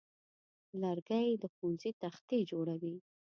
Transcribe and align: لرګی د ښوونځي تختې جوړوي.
لرګی 0.81 1.29
د 1.41 1.43
ښوونځي 1.53 1.91
تختې 2.03 2.39
جوړوي. 2.51 2.95